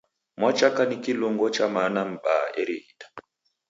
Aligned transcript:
Mwachaka 0.37 0.85
ni 0.85 0.97
kilungo 1.03 1.45
cha 1.55 1.65
mana 1.75 1.99
m'baa 2.09 2.45
erighita. 2.61 3.07